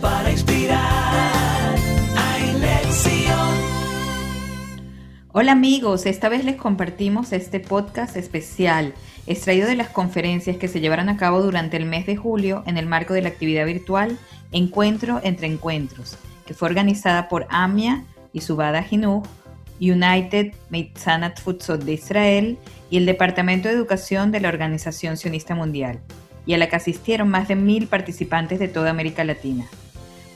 [0.00, 1.74] Para inspirar.
[2.60, 3.36] Lección.
[5.32, 8.94] Hola amigos, esta vez les compartimos este podcast especial
[9.26, 12.78] extraído de las conferencias que se llevaron a cabo durante el mes de julio en
[12.78, 14.16] el marco de la actividad virtual
[14.52, 19.24] Encuentro entre Encuentros, que fue organizada por AMIA y Subada Jinuj,
[19.80, 22.56] United Mitzanat Futsot de Israel
[22.88, 25.98] y el Departamento de Educación de la Organización Sionista Mundial,
[26.46, 29.68] y a la que asistieron más de mil participantes de toda América Latina.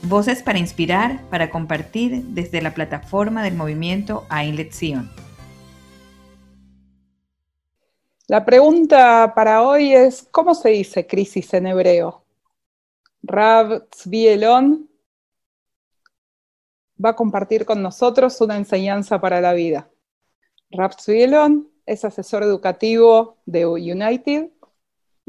[0.03, 5.09] Voces para inspirar, para compartir desde la plataforma del movimiento Ain Letzion.
[8.27, 12.23] La pregunta para hoy es, ¿cómo se dice crisis en hebreo?
[13.23, 14.89] Rav Tzvi Elon
[17.03, 19.89] va a compartir con nosotros una enseñanza para la vida.
[20.71, 24.49] Rav Tzvi Elon es asesor educativo de United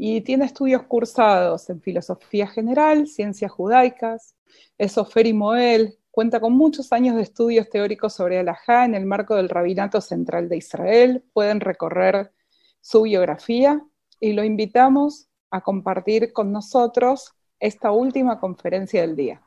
[0.01, 4.33] y tiene estudios cursados en filosofía general, ciencias judaicas,
[4.77, 9.35] es y Moel, cuenta con muchos años de estudios teóricos sobre Alajá en el marco
[9.35, 11.25] del Rabinato Central de Israel.
[11.33, 12.31] Pueden recorrer
[12.79, 13.85] su biografía
[14.21, 19.41] y lo invitamos a compartir con nosotros esta última conferencia del día.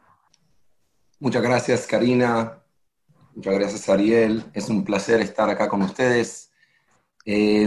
[1.18, 2.62] Muchas gracias, Karina.
[3.34, 4.44] Muchas gracias, Ariel.
[4.52, 6.52] Es un placer estar acá con ustedes.
[7.24, 7.66] Eh,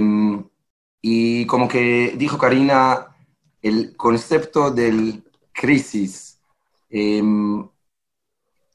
[1.07, 3.15] y como que dijo Karina,
[3.61, 6.41] el concepto del crisis,
[6.89, 7.21] eh,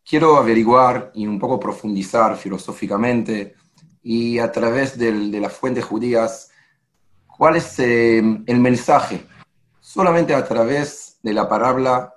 [0.09, 3.57] quiero averiguar y un poco profundizar filosóficamente
[4.01, 6.53] y a través de las fuentes judías,
[7.27, 9.27] cuál es eh, el mensaje,
[9.81, 12.15] solamente a través de la palabra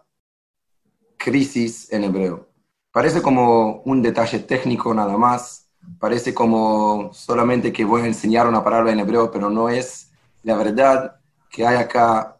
[1.18, 2.50] crisis en hebreo.
[2.92, 5.63] Parece como un detalle técnico nada más,
[6.00, 10.12] parece como solamente que voy a enseñar una palabra en hebreo, pero no es
[10.44, 11.16] la verdad
[11.50, 12.38] que hay acá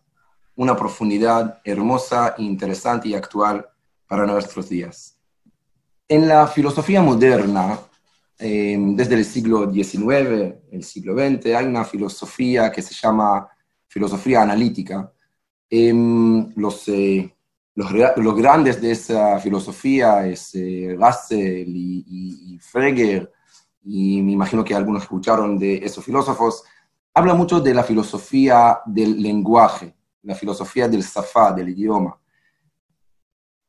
[0.56, 3.66] una profundidad hermosa, interesante y actual
[4.08, 5.18] para nuestros días.
[6.08, 7.80] En la filosofía moderna,
[8.38, 13.48] eh, desde el siglo XIX, el siglo XX, hay una filosofía que se llama
[13.88, 15.12] filosofía analítica.
[15.70, 15.94] Eh,
[16.56, 17.34] los, eh,
[17.76, 22.60] los, grandes de esa filosofía es eh, Russell y, y,
[23.84, 26.64] y me imagino que algunos escucharon de esos filósofos,
[27.14, 32.20] habla mucho de la filosofía del lenguaje, la filosofía del safá, del idioma.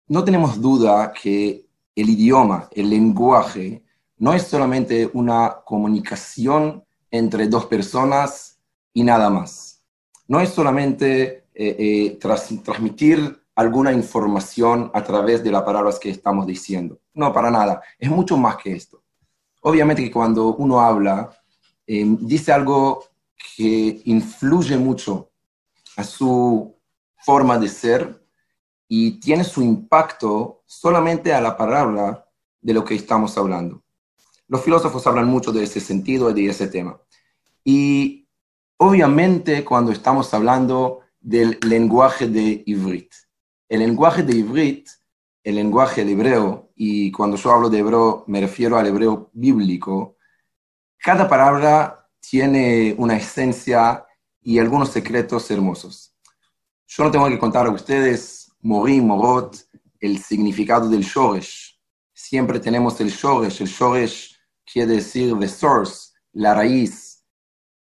[0.07, 3.83] No tenemos duda que el idioma, el lenguaje,
[4.19, 8.59] no es solamente una comunicación entre dos personas
[8.93, 9.83] y nada más.
[10.29, 16.47] No es solamente eh, eh, transmitir alguna información a través de las palabras que estamos
[16.47, 16.99] diciendo.
[17.15, 17.83] No, para nada.
[17.99, 19.03] Es mucho más que esto.
[19.63, 21.31] Obviamente que cuando uno habla,
[21.87, 23.05] eh, dice algo
[23.57, 25.31] que influye mucho
[25.97, 26.75] a su
[27.17, 28.25] forma de ser
[28.89, 32.29] y tiene su impacto solamente a la palabra
[32.61, 33.83] de lo que estamos hablando.
[34.49, 37.01] Los filósofos hablan mucho de ese sentido y de ese tema.
[37.65, 38.29] Y
[38.77, 43.11] obviamente cuando estamos hablando del lenguaje de Ivrit,
[43.69, 44.89] el lenguaje de Ivrit,
[45.43, 50.17] el lenguaje de hebreo, y cuando yo hablo de hebreo me refiero al hebreo bíblico,
[50.99, 54.07] cada palabra tiene una esencia
[54.41, 56.15] y algunos secretos hermosos.
[56.87, 59.57] Yo no tengo que contar a ustedes, Morim, Morot,
[60.01, 61.81] el significado del Shoresh.
[62.13, 63.61] Siempre tenemos el Shoresh.
[63.63, 64.37] El Shoresh
[64.71, 67.25] quiere decir the source, la raíz.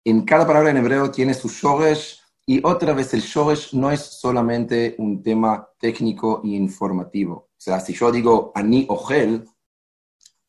[0.04, 4.00] En cada palabra en hebreo tiene su Shoresh y otra vez el Shoresh no es
[4.00, 7.34] solamente un tema técnico e informativo.
[7.34, 9.48] O sea, si yo digo Ani Ogel,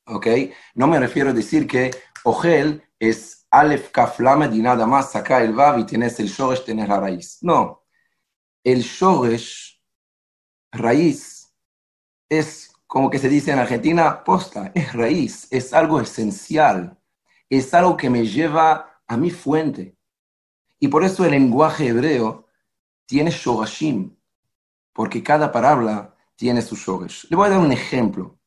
[0.05, 0.27] ¿ok?
[0.75, 1.91] No me refiero a decir que
[2.23, 6.65] Ogel es Aleph, Kaf, Lamed y nada más, saca el Vav y tienes el Shoresh,
[6.65, 7.37] tienes la raíz.
[7.41, 7.83] No.
[8.63, 9.79] El Shoresh,
[10.71, 11.53] raíz,
[12.29, 16.97] es como que se dice en Argentina, posta, es raíz, es algo esencial,
[17.49, 19.95] es algo que me lleva a mi fuente.
[20.83, 22.45] Y por eso el lenguaje hebreo
[23.05, 24.17] tiene Shorashim,
[24.91, 27.27] porque cada palabra tiene su Shoresh.
[27.29, 28.37] Le voy a dar un ejemplo.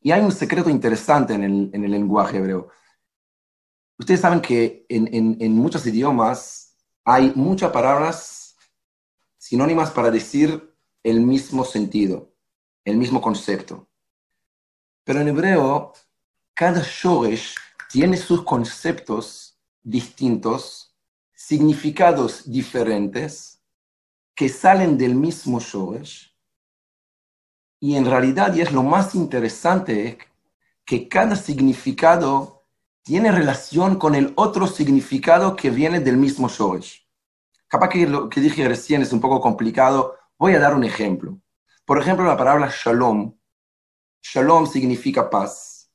[0.00, 2.70] Y hay un secreto interesante en el, en el lenguaje hebreo.
[3.96, 8.56] Ustedes saben que en, en, en, muchos idiomas hay muchas palabras
[9.38, 10.74] sinónimas para decir
[11.04, 12.34] el mismo sentido,
[12.84, 13.88] el mismo concepto.
[15.04, 15.92] Pero en hebreo,
[16.54, 17.54] cada shoresh
[17.88, 20.89] tiene sus conceptos distintos,
[21.50, 23.60] significados diferentes,
[24.36, 26.32] que salen del mismo shoresh.
[27.80, 30.18] Y en realidad, y es lo más interesante,
[30.84, 32.62] que cada significado
[33.02, 37.04] tiene relación con el otro significado que viene del mismo Shoresh.
[37.66, 41.40] Capaz que lo que dije recién es un poco complicado, voy a dar un ejemplo.
[41.84, 43.36] Por ejemplo, la palabra shalom.
[44.22, 45.90] Shalom significa paz.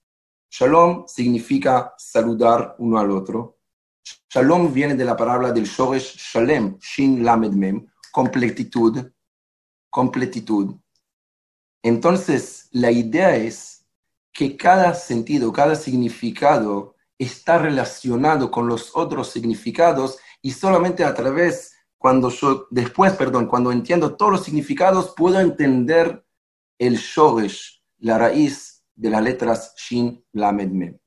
[0.50, 3.55] Shalom significa saludar uno al otro.
[4.30, 9.12] Shalom viene de la palabra del shoresh shalem, shin lamed mem, completitud,
[9.90, 10.76] completitud.
[11.82, 13.86] Entonces, la idea es
[14.34, 21.74] que cada sentido, cada significado está relacionado con los otros significados y solamente a través,
[21.98, 26.26] cuando yo, después, perdón, cuando entiendo todos los significados, puedo entender
[26.78, 31.00] el shoresh, la raíz de las letras Shin, Lamed, Mem.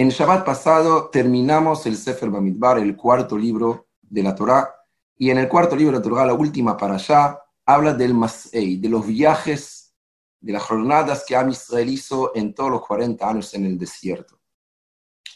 [0.00, 4.72] En Shabbat pasado terminamos el Sefer Bamidbar, el cuarto libro de la Torá,
[5.16, 8.76] y en el cuarto libro de la Torá, la última para allá, habla del Masei,
[8.76, 9.92] de los viajes,
[10.38, 14.40] de las jornadas que Am Israel hizo en todos los 40 años en el desierto.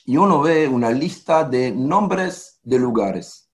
[0.04, 3.50] Y uno ve una lista de nombres de lugares.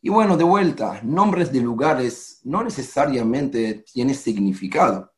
[0.00, 5.14] Y bueno, de vuelta, nombres de lugares no necesariamente tienen significado.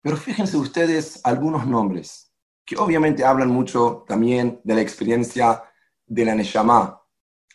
[0.00, 2.29] Pero fíjense ustedes algunos nombres
[2.70, 5.64] que obviamente hablan mucho también de la experiencia
[6.06, 7.02] de la Neshama,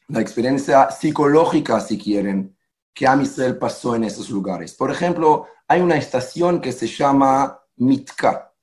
[0.10, 2.58] la experiencia psicológica, si quieren,
[2.94, 4.74] que Amisrael pasó en esos lugares.
[4.74, 8.54] Por ejemplo, hay una estación que se llama Mitka.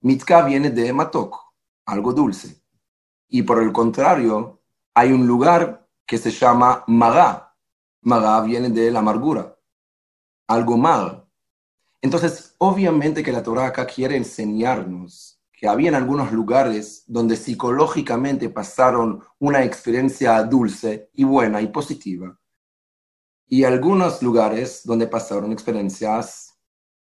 [0.00, 1.36] Mitka viene de Matok,
[1.84, 2.64] algo dulce.
[3.28, 4.62] Y por el contrario,
[4.94, 7.54] hay un lugar que se llama Magá.
[8.00, 9.58] Magá viene de la amargura,
[10.46, 11.28] algo mal.
[12.00, 15.31] Entonces, obviamente que la Torah acá quiere enseñarnos
[15.62, 22.36] que había algunos lugares donde psicológicamente pasaron una experiencia dulce y buena y positiva,
[23.46, 26.58] y algunos lugares donde pasaron experiencias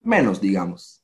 [0.02, 1.02] menos, digamos.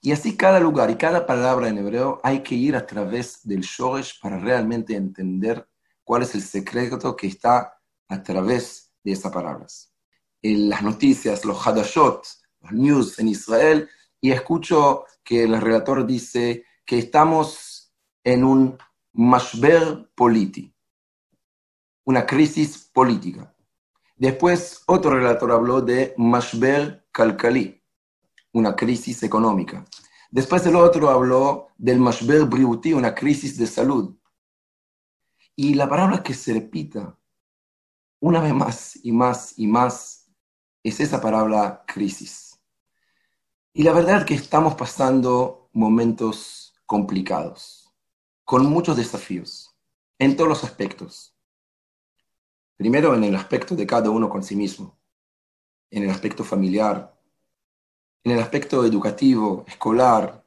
[0.00, 3.60] Y así cada lugar y cada palabra en hebreo hay que ir a través del
[3.60, 5.68] shoresh para realmente entender
[6.04, 7.78] cuál es el secreto que está
[8.08, 9.92] a través de esas palabras.
[10.40, 12.26] En las noticias, los hadashot,
[12.62, 17.92] los news en Israel, y escucho que el relator dice que estamos
[18.24, 18.78] en un
[19.12, 20.74] mashber politi,
[22.04, 23.54] una crisis política.
[24.16, 27.82] Después otro relator habló de mashber kalkali,
[28.52, 29.84] una crisis económica.
[30.30, 34.16] Después el otro habló del mashber briuti, una crisis de salud.
[35.54, 37.18] Y la palabra que se repita
[38.20, 40.30] una vez más y más y más
[40.82, 42.55] es esa palabra crisis.
[43.78, 47.94] Y la verdad es que estamos pasando momentos complicados,
[48.42, 49.76] con muchos desafíos,
[50.18, 51.36] en todos los aspectos.
[52.78, 54.98] Primero en el aspecto de cada uno con sí mismo,
[55.90, 57.20] en el aspecto familiar,
[58.24, 60.42] en el aspecto educativo, escolar,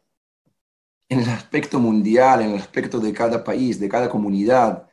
[1.08, 4.90] en el aspecto mundial, en el aspecto de cada país, de cada comunidad.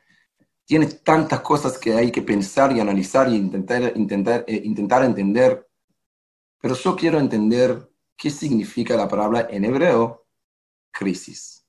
[0.66, 5.66] Tiene tantas cosas que hay que pensar y analizar y intentar, intentar, eh, intentar entender.
[6.60, 10.26] Pero yo quiero entender qué significa la palabra en hebreo
[10.90, 11.66] crisis.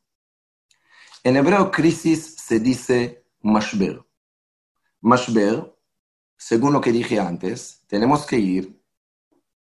[1.23, 4.03] En hebreo crisis se dice mashber.
[5.01, 5.75] Mashber,
[6.37, 8.81] según lo que dije antes, tenemos que ir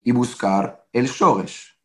[0.03, 1.79] y buscar el shoresh.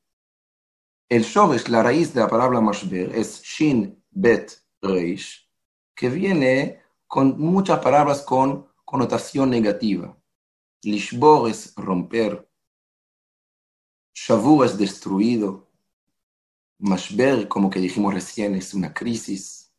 [1.09, 5.49] El shoresh, la raíz de la palabra mashber, es shin bet reish,
[5.95, 10.17] que viene con muchas palabras con connotación negativa.
[10.83, 12.46] Lishbor es romper,
[14.19, 15.69] Shavur es destruido.
[16.79, 19.71] Mashber, como que dijimos recién, es una crisis.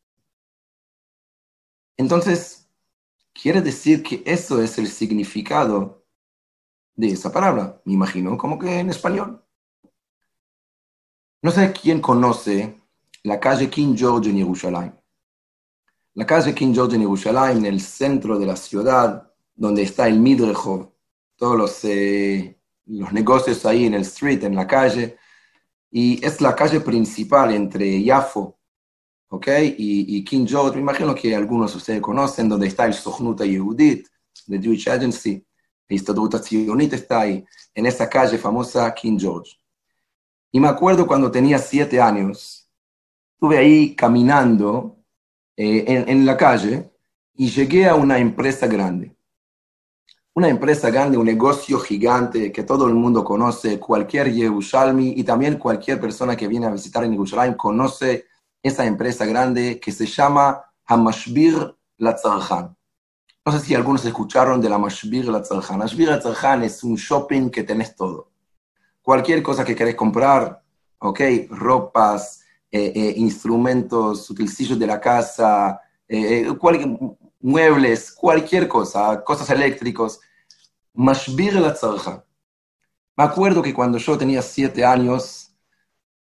[1.97, 2.69] Entonces,
[3.33, 6.05] quiere decir que eso es el significado
[6.95, 7.81] de esa palabra.
[7.83, 9.43] Me imagino como que en español.
[11.41, 12.81] No sé quién conoce
[13.23, 14.97] la calle King George en Jerusalén.
[16.13, 20.17] La calle King George en Jerusalén, en el centro de la ciudad, donde está el
[20.17, 20.93] Midrejov,
[21.35, 21.83] todos los...
[21.83, 22.58] Eh,
[22.89, 25.17] los negocios ahí en el street, en la calle,
[25.91, 28.59] y es la calle principal entre Yafo,
[29.29, 29.47] ¿ok?
[29.77, 34.07] Y, King George, me imagino que algunos de ustedes conocen, donde está el Sohnuta Yehudit,
[34.47, 35.45] de Jewish Agency,
[35.87, 39.51] la Histadruta Tzionit está ahí, en esa calle famosa King George.
[40.51, 42.67] Y me acuerdo cuando tenía siete años,
[43.33, 44.97] estuve ahí caminando
[45.55, 46.91] eh, en, en la calle
[47.35, 49.15] y llegué a una empresa grande
[50.39, 55.57] una empresa grande, un negocio gigante que todo el mundo conoce, cualquier Yerushalmi y también
[55.57, 58.25] cualquier persona que viene a visitar en Jerusalén conoce
[58.63, 62.73] esa empresa grande que se llama Hamashbir Latzarhan.
[63.45, 65.77] No sé si algunos escucharon de la Mashbir Latzarhan.
[65.77, 68.31] Mashbir Latzarhan es un shopping que tenés todo.
[69.01, 70.63] Cualquier cosa que querés comprar,
[70.99, 71.19] ok,
[71.49, 76.47] ropas, eh, eh, instrumentos, utensilios de la casa, eh,
[77.41, 80.21] muebles, cualquier cosa, cosas eléctricos,
[80.93, 81.73] Mashbir la
[83.15, 85.55] Me acuerdo que cuando yo tenía siete años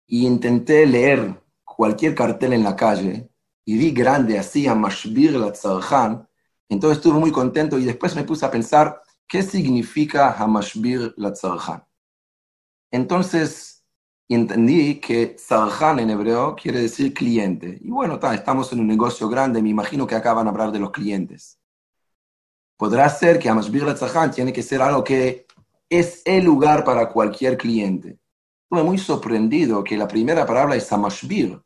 [0.05, 3.29] y intenté leer cualquier cartel en la calle
[3.65, 6.27] y vi grande así a Mashbir Tzarjan,
[6.67, 11.33] entonces estuve muy contento y después me puse a pensar qué significa Hamashbir la.
[12.91, 13.85] Entonces
[14.27, 17.79] entendí que Tzarjan en hebreo quiere decir cliente.
[17.81, 20.71] Y bueno, ta, estamos en un negocio grande, me imagino que acá van a hablar
[20.71, 21.58] de los clientes.
[22.79, 25.45] Podrá ser que Hamashbir la Tzarjan tiene que ser algo que
[25.89, 28.17] es el lugar para cualquier cliente.
[28.63, 31.61] Estuve muy sorprendido que la primera palabra es Hamashbir.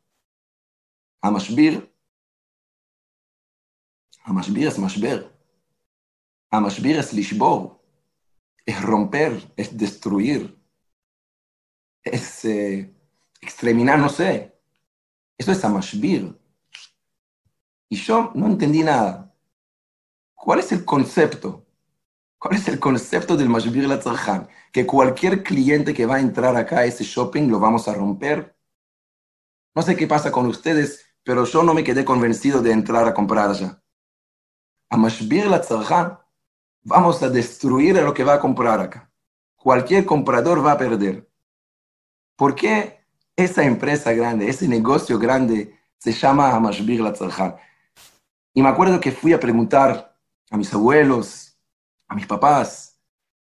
[1.22, 1.88] Hamashbir.
[4.24, 5.32] Hamashbir es Mashber.
[6.50, 7.80] Hamashbir es Lishbor.
[8.66, 10.58] Es romper, es destruir.
[12.02, 12.92] Es eh,
[13.40, 14.52] exterminar, no sé.
[15.38, 16.36] Eso es Hamashbir.
[17.88, 19.23] Y yo no entendí nada.
[20.44, 21.64] ¿Cuál es el concepto?
[22.38, 24.46] ¿Cuál es el concepto del Mashbir la Tzarjan?
[24.72, 28.54] Que cualquier cliente que va a entrar acá a ese shopping lo vamos a romper.
[29.74, 33.14] No sé qué pasa con ustedes, pero yo no me quedé convencido de entrar a
[33.14, 33.82] comprar allá.
[34.90, 36.18] A Mashbir la Tzarjan
[36.82, 39.10] vamos a destruir lo que va a comprar acá.
[39.56, 41.26] Cualquier comprador va a perder.
[42.36, 43.00] ¿Por qué
[43.34, 47.56] esa empresa grande, ese negocio grande se llama Hamashbir la Tzarjan?
[48.52, 50.13] Y me acuerdo que fui a preguntar
[50.50, 51.58] a mis abuelos,
[52.08, 53.00] a mis papás,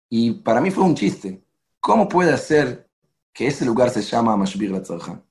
[0.09, 1.43] y para mí fue un chiste.
[1.81, 2.89] ¿Cómo puede ser
[3.33, 5.25] que ese lugar se llama Mashbir la Tzarjan?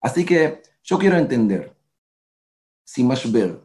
[0.00, 1.76] Así que yo quiero entender
[2.84, 3.60] si Mashbir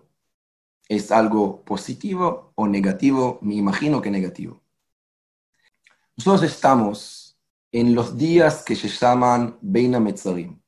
[0.90, 4.62] es algo positivo o negativo, me imagino que negativo.
[6.18, 7.40] Nosotros estamos
[7.72, 10.60] en los días que se llaman Beina Metzarim.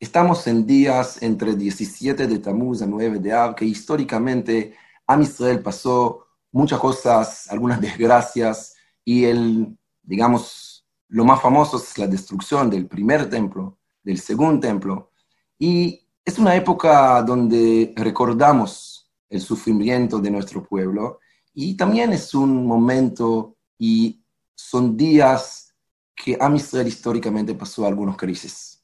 [0.00, 4.74] Estamos en días entre 17 de Tamuz a 9 de Av, que históricamente
[5.10, 12.06] Am Israel pasó muchas cosas, algunas desgracias, y el, digamos, lo más famoso es la
[12.06, 15.10] destrucción del primer templo, del segundo templo,
[15.58, 21.18] y es una época donde recordamos el sufrimiento de nuestro pueblo,
[21.52, 24.24] y también es un momento y
[24.54, 25.74] son días
[26.14, 28.80] que Am Israel históricamente pasó algunos crisis,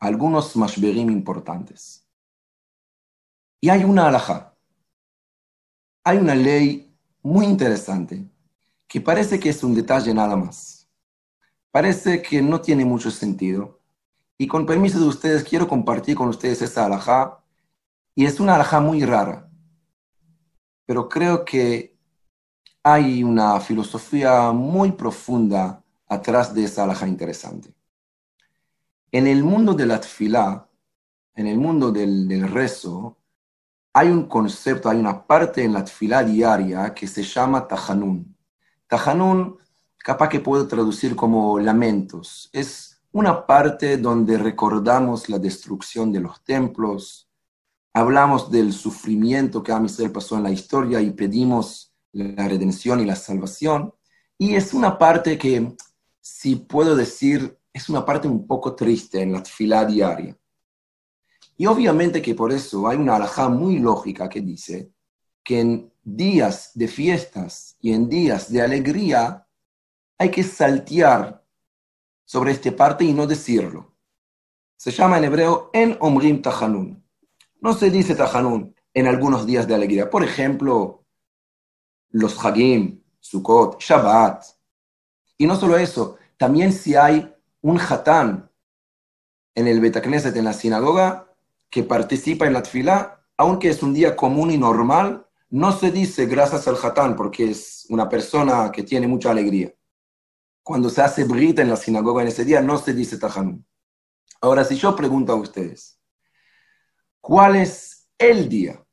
[0.00, 2.08] algunos mashberim importantes.
[3.60, 4.51] Y hay una alhaja,
[6.04, 8.26] hay una ley muy interesante
[8.88, 10.88] que parece que es un detalle nada más.
[11.70, 13.80] Parece que no tiene mucho sentido.
[14.36, 17.42] Y con permiso de ustedes, quiero compartir con ustedes esta alajá.
[18.14, 19.48] Y es una alajá muy rara.
[20.84, 21.96] Pero creo que
[22.82, 27.72] hay una filosofía muy profunda atrás de esa alajá interesante.
[29.10, 30.68] En el mundo de la tfilá,
[31.34, 33.16] en el mundo del, del rezo,
[33.92, 38.34] hay un concepto, hay una parte en la tfilá diaria que se llama tajanun.
[38.86, 39.58] Tajanun,
[39.98, 42.48] capaz que puedo traducir como lamentos.
[42.52, 47.28] Es una parte donde recordamos la destrucción de los templos,
[47.92, 53.16] hablamos del sufrimiento que Amisrael pasó en la historia y pedimos la redención y la
[53.16, 53.92] salvación.
[54.38, 55.76] Y es una parte que,
[56.20, 60.36] si puedo decir, es una parte un poco triste en la tfilá diaria.
[61.56, 64.92] Y obviamente que por eso hay una alajá muy lógica que dice
[65.44, 69.46] que en días de fiestas y en días de alegría
[70.18, 71.44] hay que saltear
[72.24, 73.94] sobre esta parte y no decirlo.
[74.76, 77.04] Se llama en hebreo en omrim tajanun.
[77.60, 80.10] No se dice tajanun en algunos días de alegría.
[80.10, 81.04] Por ejemplo,
[82.10, 84.44] los hagim, Sukkot, Shabbat.
[85.38, 88.50] Y no solo eso, también si hay un hatán
[89.54, 91.31] en el Betacneset, en la sinagoga,
[91.72, 96.26] que participa en la tfilá, aunque es un día común y normal, no se dice
[96.26, 99.72] gracias al hatán porque es una persona que tiene mucha alegría.
[100.62, 103.66] Cuando se hace brita en la sinagoga en ese día, no se dice tajanun.
[104.42, 105.98] Ahora, si yo pregunto a ustedes,
[107.22, 108.84] ¿cuál es el día?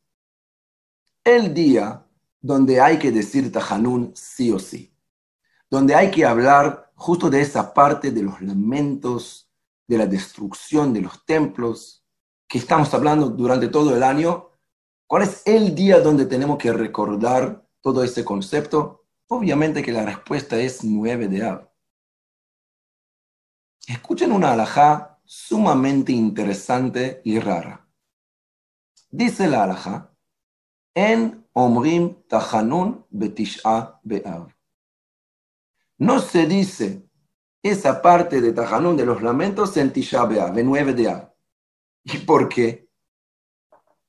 [1.21, 2.05] El día
[2.39, 4.95] donde hay que decir tajanun sí o sí.
[5.69, 9.51] Donde hay que hablar justo de esa parte de los lamentos,
[9.86, 11.98] de la destrucción de los templos,
[12.49, 14.49] que estamos hablando durante todo el año,
[15.07, 19.05] ¿cuál es el día donde tenemos que recordar todo ese concepto?
[19.27, 21.69] Obviamente que la respuesta es 9 de Av.
[23.87, 27.87] Escuchen una alajá sumamente interesante y rara.
[29.11, 30.11] Dice la alajá,
[30.95, 34.51] en omrim tajanun betish'a be'av.
[35.99, 37.07] No se dice
[37.61, 41.28] esa parte de tajanun de los lamentos en Tisha B'Av, en 9 de Av.
[42.11, 42.89] ¿Y por qué?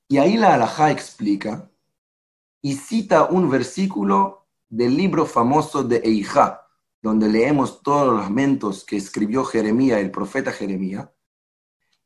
[0.07, 1.69] Y ahí la alajá explica
[2.61, 6.67] y cita un versículo del libro famoso de Eijá,
[7.01, 11.09] donde leemos todos los lamentos que escribió Jeremías, el profeta Jeremías.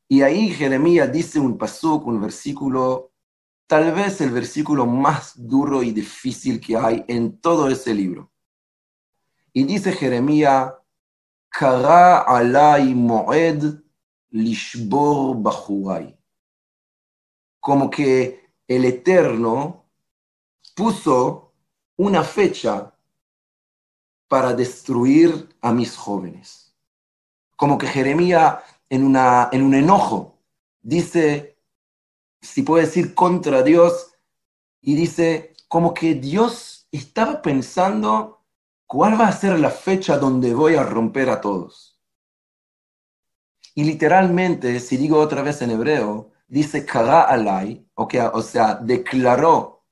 [0.08, 3.12] Y ahí Jeremías dice un pasuk, un versículo,
[3.66, 8.30] tal vez el versículo más duro y difícil que hay en todo ese libro.
[9.52, 10.72] Y dice Jeremías,
[11.48, 13.85] Kara alay moed
[14.30, 16.16] lishbor bajuray.
[17.60, 19.86] Como que el Eterno
[20.74, 21.52] puso
[21.96, 22.92] una fecha
[24.28, 26.74] para destruir a mis jóvenes.
[27.56, 28.58] Como que Jeremías
[28.90, 30.38] en, en un enojo
[30.82, 31.58] dice,
[32.40, 34.12] si puede decir contra Dios,
[34.86, 38.44] y dice como que Dios estaba pensando
[38.86, 41.95] cuál va a ser la fecha donde voy a romper a todos.
[43.78, 49.84] Y literalmente, si digo otra vez en hebreo, dice kara alay, o sea, declaró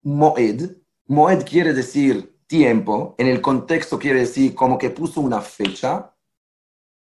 [0.00, 0.78] moed.
[1.08, 6.14] Moed quiere decir tiempo, en el contexto quiere decir como que puso una fecha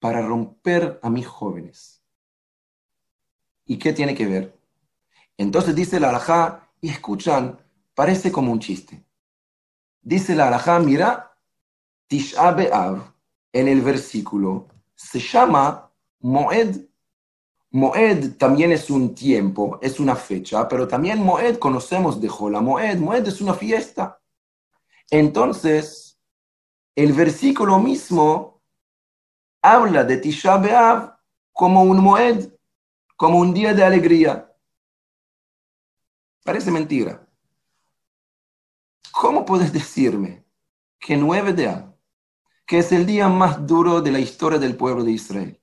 [0.00, 2.02] para romper a mis jóvenes.
[3.66, 4.58] ¿Y qué tiene que ver?
[5.36, 7.56] Entonces dice la alajá, y escuchan,
[7.94, 9.06] parece como un chiste.
[10.02, 11.38] Dice la alajá, mira,
[12.08, 13.14] Tisha B'Av,
[13.52, 16.88] en el versículo, se llama Moed.
[17.70, 22.60] Moed también es un tiempo, es una fecha, pero también Moed conocemos de Jola.
[22.60, 24.20] Moed, Moed es una fiesta.
[25.10, 26.18] Entonces,
[26.94, 28.62] el versículo mismo
[29.62, 31.16] habla de Tisha B'Av
[31.52, 32.50] como un Moed,
[33.16, 34.52] como un día de alegría.
[36.42, 37.26] Parece mentira.
[39.12, 40.44] ¿Cómo puedes decirme
[40.98, 41.95] que 9 de Av,
[42.66, 45.60] que es el día más duro de la historia del pueblo de Israel,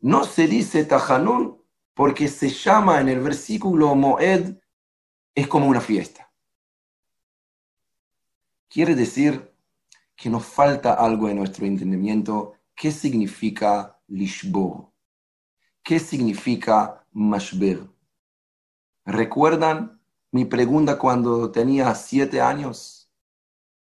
[0.00, 1.62] no se dice Tajanun
[1.94, 4.56] porque se llama en el versículo Moed,
[5.34, 6.30] es como una fiesta?
[8.70, 9.52] quiere decir
[10.16, 12.54] que nos falta algo en nuestro entendimiento.
[12.74, 14.90] ¿Qué significa lishbor?
[15.82, 17.80] ¿Qué significa mashber?
[19.04, 22.99] ¿Recuerdan mi pregunta cuando tenía siete años?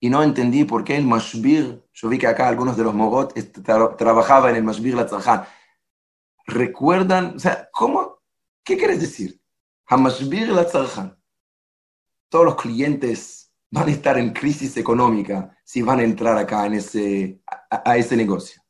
[0.06, 3.34] Y no entendí por qué el mashbir, yo vi que acá algunos de los mogot
[3.64, 5.48] tra trabajaban en el mashbir la
[6.46, 7.38] ¿Recuerdan?
[7.38, 8.22] O sea, ¿cómo?
[8.64, 9.42] ¿Qué quieres decir?
[9.88, 10.64] Hamashbir la
[12.30, 16.76] Todos los clientes van a estar en crisis económica si van a entrar acá en
[16.76, 17.42] ese,
[17.72, 18.62] a, ese negocio.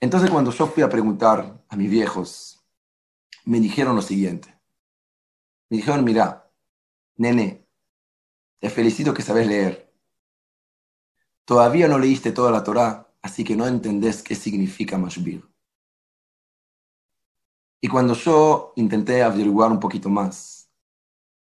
[0.00, 2.60] Entonces cuando yo fui a preguntar a mis viejos,
[3.44, 4.48] me dijeron lo siguiente.
[5.70, 6.50] Me dijeron, mira,
[7.14, 7.65] nene,
[8.58, 9.92] te felicito que sabes leer.
[11.44, 15.44] Todavía no leíste toda la Torá, así que no entendés qué significa Mashbir.
[17.80, 20.70] Y cuando yo intenté averiguar un poquito más,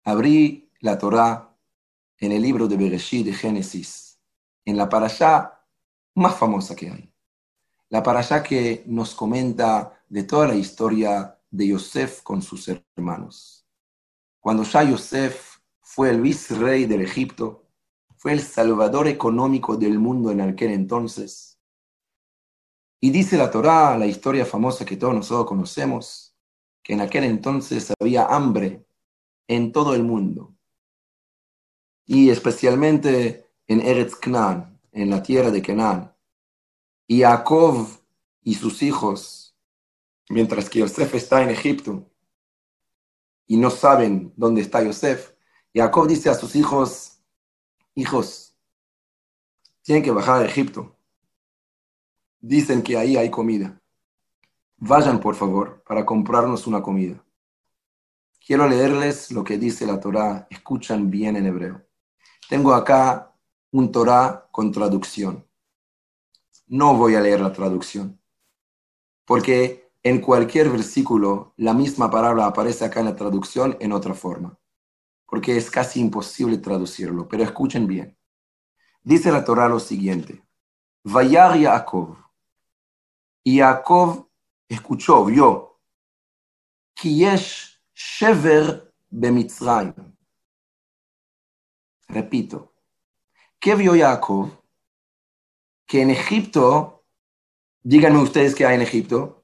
[0.04, 1.58] abrí la Torá
[2.20, 4.20] en el libro de Bereshit de Génesis,
[4.66, 5.66] en la parashá
[6.14, 7.14] más famosa que hay.
[7.90, 13.66] La parashá que nos comenta de toda la historia de Yosef con sus hermanos.
[14.40, 15.55] Cuando ya Yosef
[15.96, 17.70] fue el vicerrey del Egipto,
[18.18, 21.58] fue el salvador económico del mundo en aquel entonces.
[23.00, 26.36] Y dice la Torá, la historia famosa que todos nosotros conocemos,
[26.84, 28.86] que en aquel entonces había hambre
[29.48, 30.54] en todo el mundo
[32.06, 36.14] y especialmente en Eretz Knan, en la tierra de Kenan.
[37.08, 37.88] Y Jacob
[38.42, 39.56] y sus hijos,
[40.28, 42.06] mientras que Yosef está en Egipto
[43.48, 45.35] y no saben dónde está Yosef,
[45.76, 47.20] Jacob dice a sus hijos,
[47.96, 48.56] hijos,
[49.82, 50.96] tienen que bajar a Egipto.
[52.40, 53.82] Dicen que ahí hay comida.
[54.78, 57.22] Vayan, por favor, para comprarnos una comida.
[58.46, 60.48] Quiero leerles lo que dice la Torá.
[60.50, 61.86] Escuchan bien en hebreo.
[62.48, 63.36] Tengo acá
[63.72, 65.46] un Torah con traducción.
[66.68, 68.20] No voy a leer la traducción,
[69.26, 74.58] porque en cualquier versículo la misma palabra aparece acá en la traducción en otra forma,
[75.36, 78.18] porque es casi imposible traducirlo, pero escuchen bien.
[79.04, 80.42] Dice la Torah lo siguiente,
[81.04, 82.16] Vayar Yaakov.
[83.44, 84.30] Y Yaakov
[84.70, 85.82] escuchó, vio,
[86.94, 90.16] Kiyesh Shever Bemitzrayim
[92.08, 92.74] Repito,
[93.60, 94.64] ¿qué vio Jacob?
[95.86, 97.04] Que en Egipto,
[97.84, 99.44] díganme ustedes qué hay en Egipto.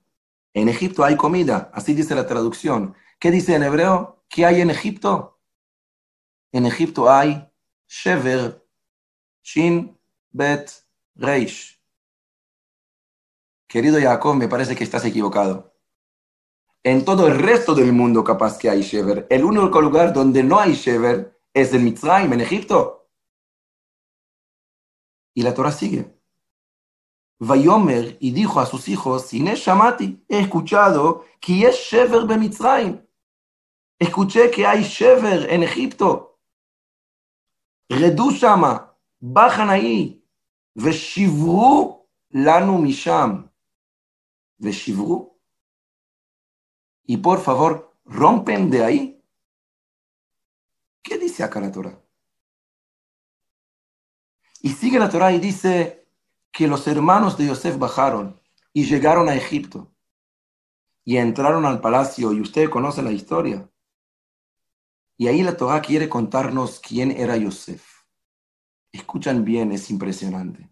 [0.54, 2.96] En Egipto hay comida, así dice la traducción.
[3.20, 4.24] ¿Qué dice en hebreo?
[4.30, 5.31] ¿Qué hay en Egipto?
[6.52, 7.50] En Egipto hay
[7.88, 8.66] Shever,
[9.42, 9.98] Shin,
[10.32, 10.70] Bet,
[11.16, 11.82] Reish.
[13.68, 15.74] Querido Jacob, me parece que estás equivocado.
[16.84, 19.28] En todo el resto del mundo capaz que hay Shever.
[19.30, 23.10] El único lugar donde no hay Shever es en Mitzrayim, en Egipto.
[25.34, 26.20] Y la Torah sigue.
[27.40, 33.02] Vayomer y dijo a sus hijos, Sine Shamati, he escuchado que es Shever Bemitzrayim.
[33.98, 36.31] Escuché que hay Shever en Egipto.
[47.04, 49.24] Y por favor, rompen de ahí.
[51.02, 52.02] ¿Qué dice acá la Torah?
[54.62, 56.08] Y sigue la Torah y dice
[56.52, 58.40] que los hermanos de Yosef bajaron
[58.72, 59.94] y llegaron a Egipto
[61.04, 63.71] y entraron al palacio y usted conoce la historia.
[65.22, 67.86] Y ahí la Torah quiere contarnos quién era Yosef.
[68.92, 70.68] Escuchan bien, es impresionante.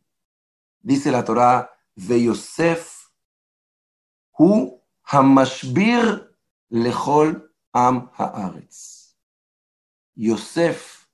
[0.82, 3.12] Dice la Torah, de Yosef,
[4.40, 6.36] hu hamashbir
[6.68, 9.16] lechol am haaretz.
[10.16, 11.06] Yosef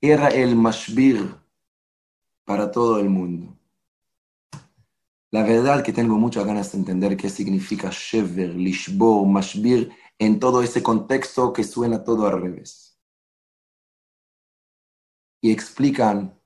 [0.00, 1.36] era el mashbir
[2.46, 3.54] para todo el mundo.
[5.30, 10.62] La verdad que tengo muchas ganas de entender qué significa Shever, Lishbor, Mashbir en todo
[10.62, 13.00] ese contexto que suena todo al revés.
[15.40, 16.38] Y explican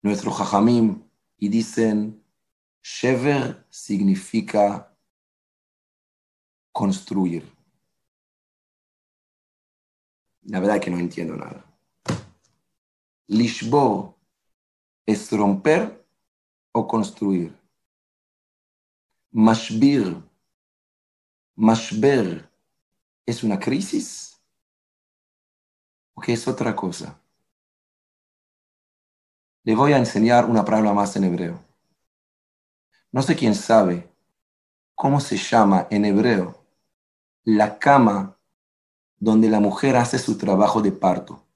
[0.00, 1.04] nuestro Jajamim
[1.36, 2.24] y dicen,
[2.82, 4.96] Shever significa
[6.72, 7.46] construir.
[10.44, 11.66] La verdad que no entiendo nada.
[13.26, 14.16] Lishbor
[15.04, 16.02] es romper
[16.72, 17.54] o construir.
[19.32, 20.29] Mashbir,
[21.60, 22.50] mashber,
[23.26, 24.40] ¿es una crisis?
[26.14, 27.20] ¿O qué es otra cosa?
[29.64, 31.62] Le voy a enseñar una palabra más en hebreo.
[33.12, 34.10] No sé quién sabe
[34.94, 36.64] cómo se llama en hebreo
[37.44, 38.38] la cama
[39.18, 41.46] donde la mujer hace su trabajo de parto.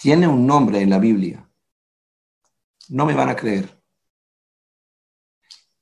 [0.00, 1.48] Tiene un nombre en la Biblia.
[2.88, 3.80] No me van a creer.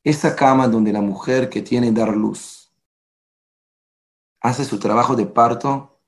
[0.05, 2.73] Esa cama donde la mujer que tiene dar luz
[4.41, 6.01] hace su trabajo de parto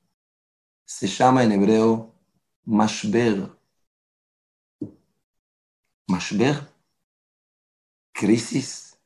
[0.84, 2.12] se llama en hebreo
[2.64, 3.50] mashber.
[6.06, 6.68] Mashber,
[8.12, 8.98] crisis,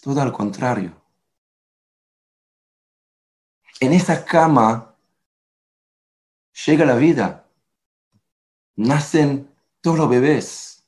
[0.00, 1.00] todo al contrario.
[3.80, 4.96] En esa cama
[6.66, 7.46] llega la vida,
[8.76, 10.79] nacen todos los bebés,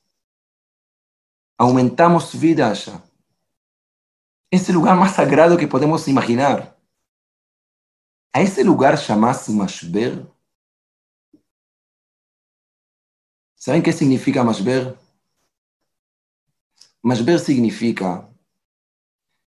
[1.57, 3.03] aumentamos vida allá.
[4.49, 6.77] Es el lugar más sagrado que podemos imaginar.
[8.31, 10.25] A ese lugar llamas Mashber.
[13.55, 14.97] ¿Saben qué significa Mashber?
[17.01, 18.29] Mashber significa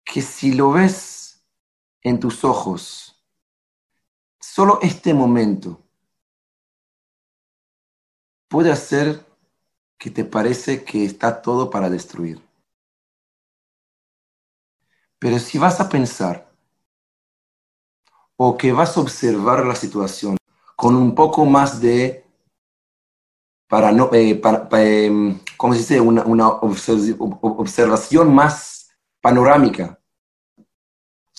[0.04, 1.44] que si lo ves
[2.02, 3.24] en tus ojos,
[4.40, 5.80] solo este momento
[8.48, 9.24] puede hacer
[10.02, 12.42] que te parece que está todo para destruir.
[15.20, 16.52] Pero si vas a pensar
[18.36, 20.36] o que vas a observar la situación
[20.74, 22.26] con un poco más de,
[23.68, 26.00] para no, eh, para, eh, ¿cómo se dice?
[26.00, 30.00] Una, una observación más panorámica,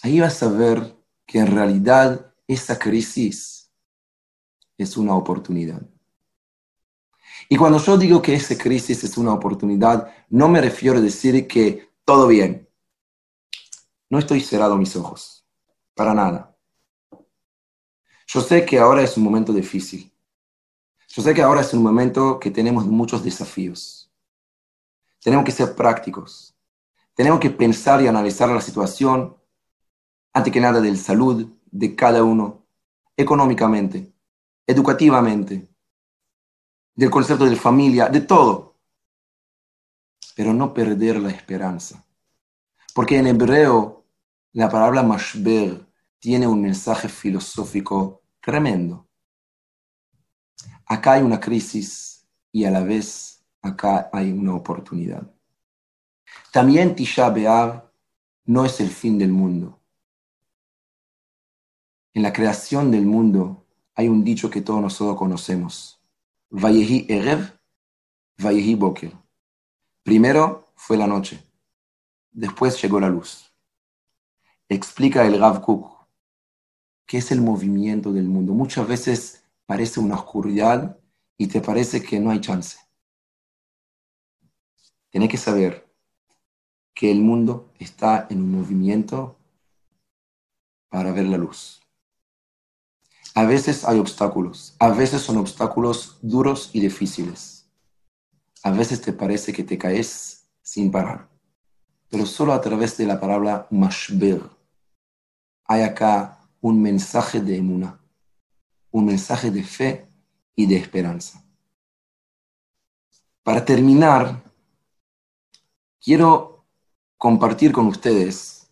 [0.04, 0.96] ahí vas a ver
[1.26, 3.70] que en realidad esa crisis
[4.78, 5.82] es una oportunidad.
[7.54, 11.48] Y cuando yo digo que esa crisis es una oportunidad, no me refiero a decir
[11.48, 12.68] que todo bien.
[14.10, 15.46] No estoy cerrado mis ojos,
[15.94, 16.58] para nada.
[18.26, 20.12] Yo sé que ahora es un momento difícil.
[21.10, 24.12] Yo sé que ahora es un momento que tenemos muchos desafíos.
[25.22, 26.56] Tenemos que ser prácticos.
[27.14, 29.38] Tenemos que pensar y analizar la situación,
[30.34, 32.66] antes que nada, de salud de cada uno,
[33.16, 34.12] económicamente,
[34.66, 35.72] educativamente,
[36.96, 38.76] del concepto de familia, de todo.
[40.36, 42.06] Pero no perder la esperanza.
[42.94, 44.06] Porque en hebreo
[44.54, 45.86] la palabra mashber
[46.20, 49.08] tiene un mensaje filosófico tremendo.
[50.86, 55.30] Acá hay una crisis y a la vez acá hay una oportunidad.
[56.52, 57.92] También Tisha B'Av
[58.46, 59.80] no es el fin del mundo.
[62.14, 66.03] En la creación del mundo hay un dicho que todos nosotros conocemos.
[66.56, 67.52] Vayehi Erev,
[68.38, 69.12] Vayehi Boker.
[70.04, 71.44] Primero fue la noche,
[72.32, 73.52] después llegó la luz.
[74.70, 76.06] Explica el Rav Kuk
[77.08, 78.54] qué es el movimiento del mundo.
[78.54, 81.00] Muchas veces parece una oscuridad
[81.40, 82.78] y te parece que no hay chance.
[85.10, 85.92] Tienes que saber
[86.94, 89.40] que el mundo está en un movimiento
[90.90, 91.83] para ver la luz.
[93.36, 97.68] A veces hay obstáculos, a veces son obstáculos duros y difíciles.
[98.62, 101.28] A veces te parece que te caes sin parar,
[102.10, 104.42] pero solo a través de la palabra mashber
[105.66, 108.00] hay acá un mensaje de emuna,
[108.92, 110.08] un mensaje de fe
[110.56, 111.44] y de esperanza.
[113.42, 114.44] Para terminar,
[116.00, 116.66] quiero
[117.18, 118.70] compartir con ustedes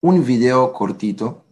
[0.00, 1.45] un video cortito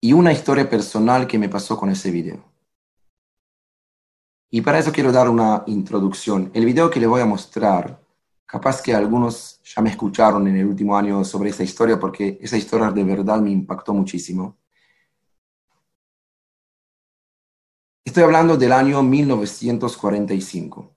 [0.00, 2.44] y una historia personal que me pasó con ese video.
[4.50, 6.50] Y para eso quiero dar una introducción.
[6.54, 8.00] El video que le voy a mostrar,
[8.46, 12.56] capaz que algunos ya me escucharon en el último año sobre esa historia porque esa
[12.56, 14.56] historia de verdad me impactó muchísimo.
[18.04, 20.94] Estoy hablando del año 1945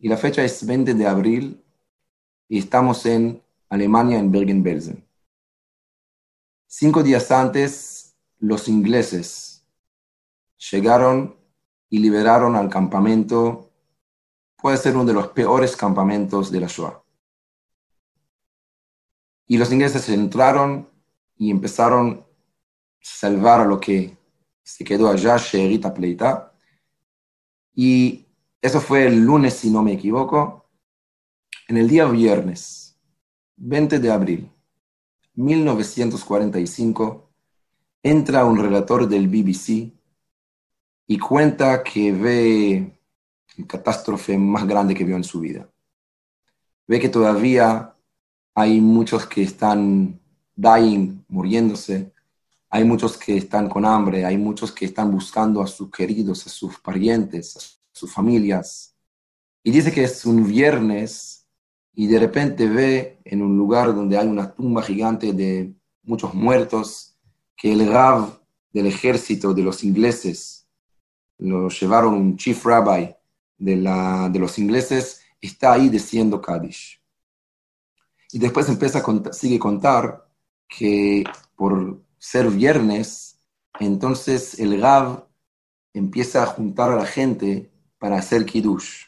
[0.00, 1.64] y la fecha es 20 de abril
[2.48, 5.04] y estamos en Alemania, en Bergen-Belsen.
[6.66, 7.97] Cinco días antes,
[8.38, 9.66] los ingleses
[10.70, 11.36] llegaron
[11.88, 13.70] y liberaron al campamento,
[14.56, 17.02] puede ser uno de los peores campamentos de la Shoah.
[19.46, 20.90] Y los ingleses entraron
[21.36, 22.26] y empezaron a
[23.00, 24.16] salvar a lo que
[24.62, 26.52] se quedó allá, Sherita Pleita.
[27.74, 28.26] Y
[28.60, 30.68] eso fue el lunes, si no me equivoco.
[31.68, 32.98] En el día viernes,
[33.56, 34.50] 20 de abril,
[35.34, 37.27] 1945,
[38.10, 39.92] entra un relator del BBC
[41.06, 42.98] y cuenta que ve
[43.56, 45.68] la catástrofe más grande que vio en su vida.
[46.86, 47.94] Ve que todavía
[48.54, 50.18] hay muchos que están
[50.56, 52.12] dying, muriéndose,
[52.70, 56.50] hay muchos que están con hambre, hay muchos que están buscando a sus queridos, a
[56.50, 57.60] sus parientes, a
[57.92, 58.94] sus familias.
[59.62, 61.46] Y dice que es un viernes
[61.94, 67.07] y de repente ve en un lugar donde hay una tumba gigante de muchos muertos
[67.58, 68.40] que el Rav
[68.72, 70.66] del ejército de los ingleses,
[71.38, 73.14] lo llevaron un chief rabbi
[73.58, 77.02] de, la, de los ingleses, está ahí diciendo Kaddish.
[78.32, 80.28] Y después empieza a contar, sigue contar
[80.68, 81.24] que
[81.56, 83.40] por ser viernes,
[83.80, 85.26] entonces el Rav
[85.92, 89.06] empieza a juntar a la gente para hacer Kiddush.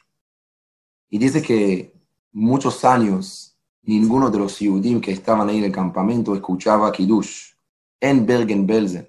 [1.08, 1.94] Y dice que
[2.32, 7.50] muchos años ninguno de los Yehudim que estaban ahí en el campamento escuchaba Kiddush
[8.00, 9.08] en Bergen-Belsen.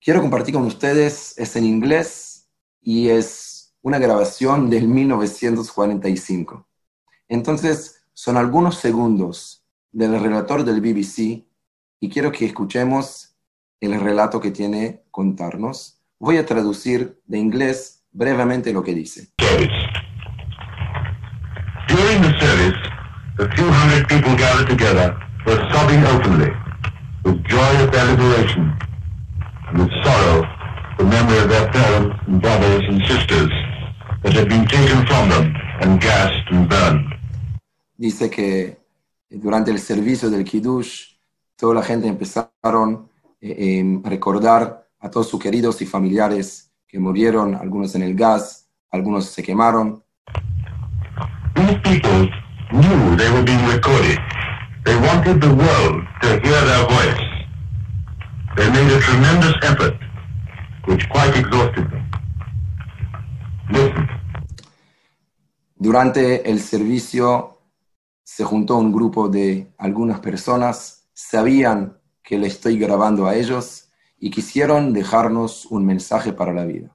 [0.00, 2.48] Quiero compartir con ustedes, es en inglés
[2.80, 6.66] y es una grabación del 1945.
[7.28, 11.44] Entonces, son algunos segundos del relator del BBC
[12.00, 13.34] y quiero que escuchemos
[13.80, 16.00] el relato que tiene contarnos.
[16.18, 19.28] Voy a traducir de inglés brevemente lo que dice.
[21.88, 22.78] During the service,
[23.38, 26.50] a few hundred people gathered together were sobbing openly,
[27.24, 28.76] with joy at their liberation,
[29.68, 30.46] and with sorrow
[30.98, 33.50] the memory of their parents and brothers and sisters
[34.22, 37.14] that had been taken from them and gassed and burned.
[37.96, 38.76] Dice que
[39.30, 41.16] durante el servicio del Kiddush,
[41.56, 43.08] toda la gente empezaron
[43.40, 48.14] eh, eh, a recordar a todos sus queridos y familiares que murieron, algunos en el
[48.14, 50.02] gas, algunos se quemaron.
[51.54, 52.30] These people
[52.72, 54.18] knew they were being recorded.
[54.84, 57.20] They wanted the world to hear their voice.
[58.56, 59.96] They made a tremendous effort,
[60.86, 62.10] which quite exhausted them.
[63.70, 64.08] Listen.
[65.76, 67.58] Durante el servicio
[68.22, 74.30] se juntó un grupo de algunas personas, sabían que le estoy grabando a ellos y
[74.30, 76.94] quisieron dejarnos un mensaje para la vida.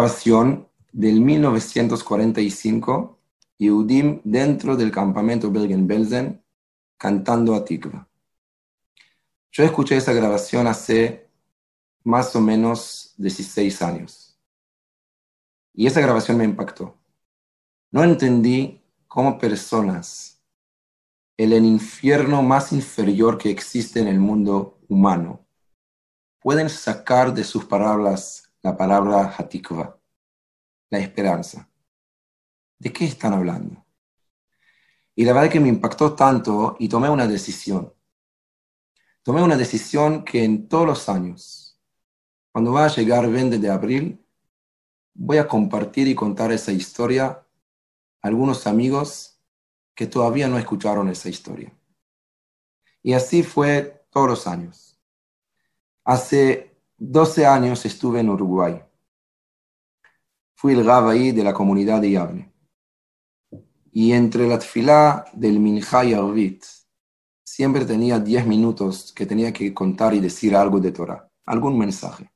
[0.00, 3.18] Grabación del 1945,
[3.58, 6.42] Yehudim dentro del campamento Bergen-Belsen
[6.96, 8.08] cantando a Tikva.
[9.52, 11.28] Yo escuché esa grabación hace
[12.02, 14.38] más o menos 16 años.
[15.74, 16.96] Y esa grabación me impactó.
[17.90, 20.42] No entendí cómo personas
[21.36, 25.44] en el infierno más inferior que existe en el mundo humano
[26.40, 29.98] pueden sacar de sus palabras la palabra hatikva,
[30.90, 31.68] la esperanza.
[32.78, 33.84] ¿De qué están hablando?
[35.14, 37.92] Y la verdad es que me impactó tanto y tomé una decisión.
[39.22, 41.78] Tomé una decisión que en todos los años,
[42.52, 44.24] cuando va a llegar el 20 de abril,
[45.12, 47.46] voy a compartir y contar esa historia a
[48.22, 49.38] algunos amigos
[49.94, 51.72] que todavía no escucharon esa historia.
[53.02, 54.98] Y así fue todos los años.
[56.04, 56.69] Hace
[57.02, 58.78] 12 años estuve en Uruguay.
[60.54, 62.52] Fui el Gabay de la comunidad de Yavne.
[63.90, 66.62] Y entre la tfilá del Minjá y Arvit,
[67.42, 72.30] siempre tenía 10 minutos que tenía que contar y decir algo de Torah, algún mensaje.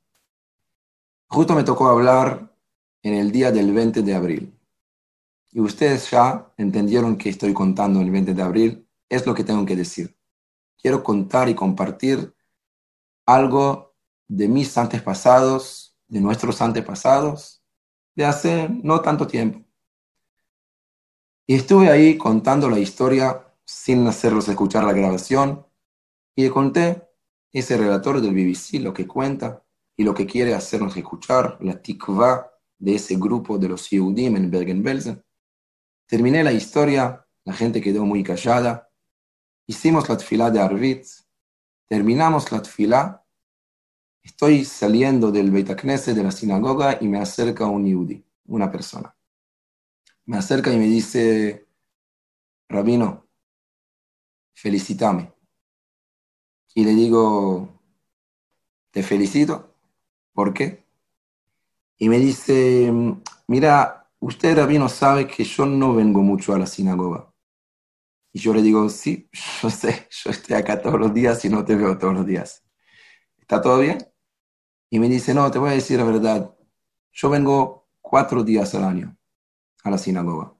[1.27, 2.51] Justo me tocó hablar
[3.03, 4.59] en el día del 20 de abril.
[5.51, 9.63] Y ustedes ya entendieron que estoy contando el 20 de abril, es lo que tengo
[9.63, 10.17] que decir.
[10.75, 12.35] Quiero contar y compartir
[13.27, 13.84] algo
[14.27, 17.63] de mis antepasados, de nuestros antepasados,
[18.15, 19.65] de hace no tanto tiempo.
[21.47, 25.65] Y estuve ahí contando la historia sin hacerlos escuchar la grabación
[26.35, 27.07] y le conté
[27.51, 29.63] ese relator del BBC lo que cuenta
[29.95, 34.51] y lo que quiere hacernos escuchar, la tikva de ese grupo de los Yehudim en
[34.51, 35.23] Bergen-Belsen.
[36.05, 38.89] Terminé la historia, la gente quedó muy callada,
[39.65, 41.05] hicimos la tfilá de Arvit,
[41.87, 43.24] terminamos la tfilá,
[44.25, 49.15] estoy saliendo del Beit Knesset, de la sinagoga, y me acerca un Yehudi, una persona.
[50.25, 51.67] Me acerca y me dice,
[52.67, 53.27] Rabino,
[54.53, 55.31] felicítame.
[56.73, 57.79] Y le digo,
[58.91, 59.75] te felicito.
[60.33, 60.83] ¿Por qué?
[61.97, 62.91] Y me dice,
[63.47, 67.31] mira, usted, Rabino, sabe que yo no vengo mucho a la sinagoga.
[68.33, 69.29] Y yo le digo, sí,
[69.61, 72.63] yo sé, yo estoy acá todos los días y no te veo todos los días.
[73.37, 74.14] ¿Está todo bien?
[74.89, 76.55] Y me dice, no, te voy a decir la verdad.
[77.11, 79.17] Yo vengo cuatro días al año
[79.83, 80.53] a la sinagoga.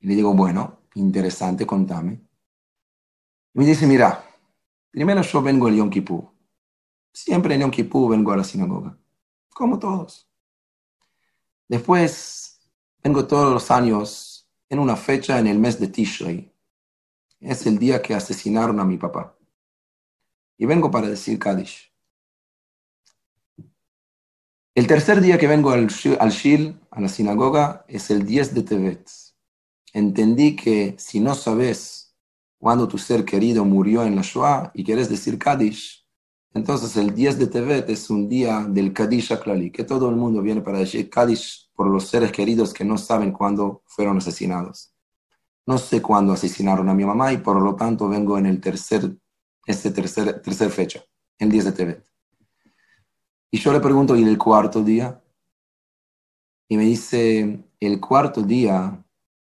[0.00, 2.20] Y le digo, bueno, interesante, contame.
[3.54, 4.24] Y me dice, mira,
[4.90, 6.30] primero yo vengo el Yom Kippur.
[7.12, 8.98] Siempre en Yom Kippur vengo a la sinagoga,
[9.50, 10.28] como todos.
[11.68, 12.60] Después
[13.02, 16.52] vengo todos los años en una fecha en el mes de Tishrei.
[17.40, 19.38] Es el día que asesinaron a mi papá.
[20.56, 21.93] Y vengo para decir Kaddish.
[24.76, 28.62] El tercer día que vengo al, al Shil, a la sinagoga, es el 10 de
[28.64, 29.08] Tevet.
[29.92, 32.16] Entendí que si no sabes
[32.58, 36.04] cuándo tu ser querido murió en la Shoah y quieres decir Kaddish,
[36.54, 40.42] entonces el 10 de Tevet es un día del Kaddish Aklali, que todo el mundo
[40.42, 44.92] viene para decir Kaddish por los seres queridos que no saben cuándo fueron asesinados.
[45.66, 49.16] No sé cuándo asesinaron a mi mamá y por lo tanto vengo en el tercer,
[49.66, 51.04] este tercer, tercer fecha,
[51.38, 52.13] el 10 de Tevet.
[53.54, 55.22] Y yo le pregunto, ¿y el cuarto día?
[56.66, 59.00] Y me dice, el cuarto día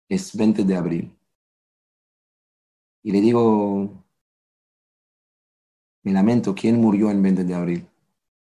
[0.10, 1.18] es 20 de abril.
[3.04, 4.04] Y le digo,
[6.04, 7.88] me lamento, ¿quién murió el 20 de abril?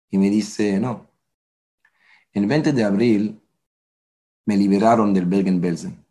[0.09, 1.09] Y me dice, no,
[2.33, 3.41] el 20 de abril
[4.43, 6.05] me liberaron del Bergen-Belsen.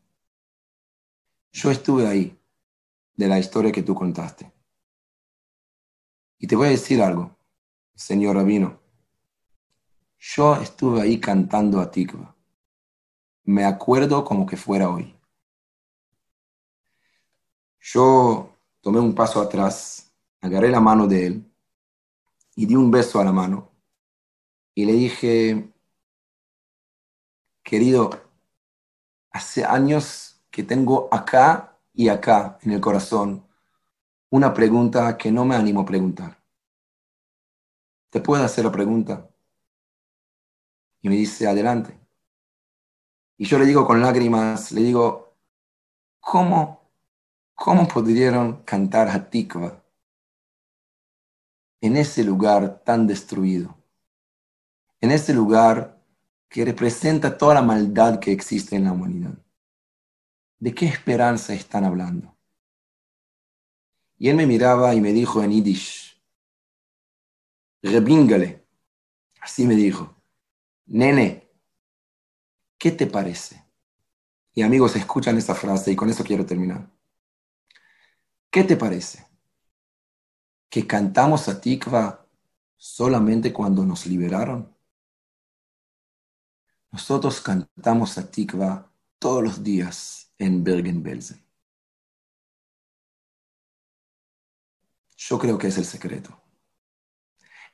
[1.53, 2.35] Yo estuve ahí,
[3.15, 4.51] de la historia que tú contaste.
[6.39, 7.37] Y te voy a decir algo,
[7.95, 8.84] señor Rabino.
[10.27, 12.35] Yo estuve ahí cantando a Tikva.
[13.45, 15.15] Me acuerdo como que fuera hoy.
[17.79, 20.11] Yo tomé un paso atrás,
[20.41, 21.53] agarré la mano de él
[22.57, 23.71] y di un beso a la mano.
[24.75, 25.71] Y le dije,
[27.63, 28.11] querido,
[29.31, 33.47] hace años que tengo acá y acá en el corazón
[34.31, 36.43] una pregunta que no me animo a preguntar.
[38.09, 39.29] ¿Te puedo hacer la pregunta?
[41.05, 42.01] Y me dice, adelante.
[43.37, 45.37] Y yo le digo con lágrimas, le digo,
[46.19, 46.81] ¿cómo,
[47.55, 49.85] cómo pudieron cantar Hatikva
[51.83, 53.77] en ese lugar tan destruido?
[54.99, 56.03] En ese lugar
[56.49, 59.35] que representa toda la maldad que existe en la humanidad.
[60.59, 62.35] ¿De qué esperanza están hablando?
[64.17, 66.19] Y él me miraba y me dijo en Yiddish,
[67.83, 68.67] Rebíngale,
[69.43, 70.15] así me dijo,
[70.87, 71.51] nene,
[72.79, 73.65] ¿qué te parece?
[74.53, 76.91] Y amigos, escuchan esta frase y con eso quiero terminar.
[78.51, 79.27] ¿Qué te parece?
[80.69, 82.25] Que cantamos a Tikva
[82.77, 84.77] solamente cuando nos liberaron?
[86.93, 91.45] Nosotros cantamos a Tikva todos los días en Bergen-Belsen.
[95.17, 96.39] Yo creo que es el secreto.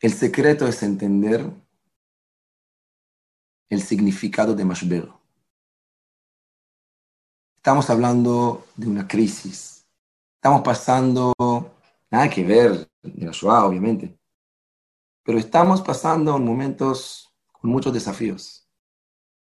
[0.01, 1.53] El secreto es entender
[3.71, 5.09] el significado de Mashber.
[7.57, 9.87] Estamos hablando de una crisis.
[10.35, 11.33] Estamos pasando,
[12.11, 14.19] nada que ver de la Shoah, obviamente,
[15.23, 18.69] pero estamos pasando momentos con muchos desafíos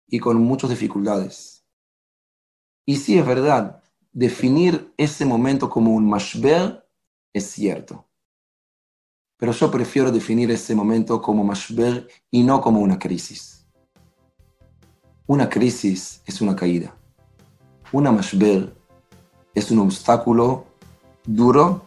[0.09, 1.64] y con muchas dificultades.
[2.85, 6.85] Y sí es verdad, definir ese momento como un mashber
[7.33, 8.09] es cierto.
[9.37, 13.58] Pero yo prefiero definir ese momento como mashber y no como una crisis.
[15.29, 16.95] Una crisis es una caída.
[17.93, 18.74] Una mashber
[19.55, 20.64] es un obstáculo
[21.26, 21.87] duro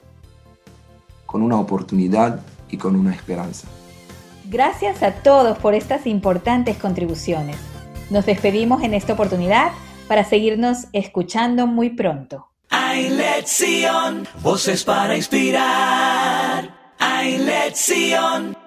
[1.25, 2.39] con una oportunidad
[2.69, 3.67] y con una esperanza.
[4.47, 7.57] Gracias a todos por estas importantes contribuciones.
[8.11, 9.71] Nos despedimos en esta oportunidad
[10.07, 12.47] para seguirnos escuchando muy pronto.
[12.69, 16.93] Hay lección, voces para inspirar.
[16.99, 18.60] Hay lección.